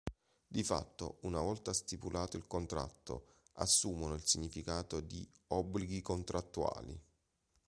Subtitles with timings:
[0.47, 6.99] Di fatto, una volta stipulato il contratto, assumono il significato di "obblighi contrattuali".